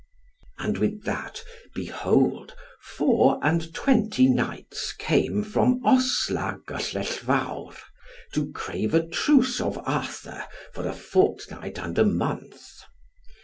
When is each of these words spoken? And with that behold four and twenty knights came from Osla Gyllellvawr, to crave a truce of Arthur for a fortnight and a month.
And 0.57 0.79
with 0.79 1.03
that 1.03 1.43
behold 1.75 2.55
four 2.81 3.39
and 3.43 3.71
twenty 3.71 4.25
knights 4.25 4.93
came 4.93 5.43
from 5.43 5.79
Osla 5.85 6.57
Gyllellvawr, 6.67 7.77
to 8.33 8.51
crave 8.51 8.95
a 8.95 9.05
truce 9.05 9.61
of 9.61 9.77
Arthur 9.85 10.43
for 10.73 10.87
a 10.87 10.93
fortnight 10.95 11.77
and 11.77 11.99
a 11.99 12.03
month. 12.03 12.81